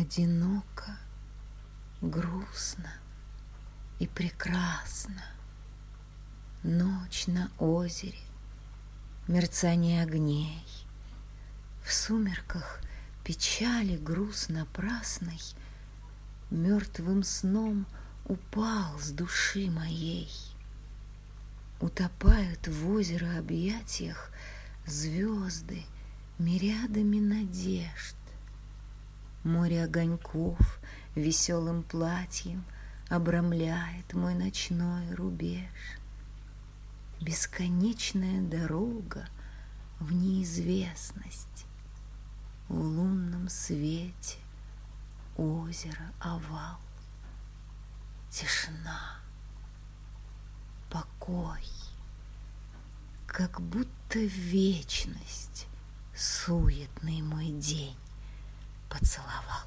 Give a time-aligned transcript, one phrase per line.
[0.00, 0.96] Одиноко,
[2.00, 2.92] грустно
[3.98, 5.24] и прекрасно.
[6.62, 8.20] Ночь на озере,
[9.26, 10.64] мерцание огней.
[11.82, 12.80] В сумерках
[13.24, 15.40] печали груз напрасный
[16.52, 17.84] Мертвым сном
[18.24, 20.30] упал с души моей.
[21.80, 24.30] Утопают в озеро объятиях
[24.86, 25.82] Звезды
[26.38, 28.17] мириадами надежд.
[29.44, 30.80] Море огоньков
[31.14, 32.64] веселым платьем
[33.08, 35.70] Обрамляет мой ночной рубеж.
[37.22, 39.26] Бесконечная дорога
[39.98, 41.64] в неизвестность,
[42.68, 44.36] В лунном свете
[45.38, 46.78] озеро овал.
[48.30, 49.20] Тишина,
[50.90, 51.64] покой,
[53.26, 55.66] как будто вечность
[56.14, 57.96] Суетный мой день
[58.88, 59.62] поцеловал.